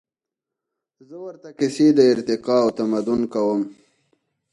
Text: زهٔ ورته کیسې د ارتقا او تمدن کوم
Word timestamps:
زهٔ 1.07 1.17
ورته 1.25 1.49
کیسې 1.59 1.87
د 1.97 1.99
ارتقا 2.13 2.57
او 2.63 2.69
تمدن 2.79 3.21
کوم 3.33 3.61